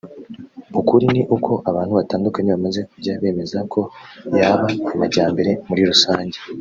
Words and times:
ukuri 0.79 1.05
ni 1.13 1.21
uko 1.35 1.51
abantu 1.69 1.91
batandukanye 1.99 2.49
bamaze 2.51 2.79
kujya 2.91 3.21
bemeza 3.21 3.59
ko 3.73 3.81
yaba 4.39 4.67
amajyambere 4.93 5.51
muri 5.69 5.83
rusange 5.89 6.37